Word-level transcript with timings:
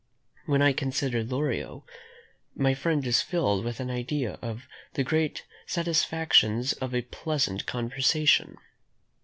When 0.47 0.63
I 0.63 0.73
consider 0.73 1.23
Lorio, 1.23 1.85
my 2.55 2.75
mind 2.83 3.05
is 3.05 3.21
filled 3.21 3.63
with 3.63 3.79
an 3.79 3.91
idea 3.91 4.39
of 4.41 4.65
the 4.95 5.03
great 5.03 5.45
satisfactions 5.67 6.73
of 6.73 6.95
a 6.95 7.03
pleasant 7.03 7.67
conversation. 7.67 8.57